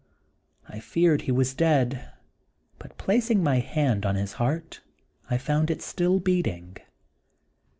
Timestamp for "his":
4.15-4.33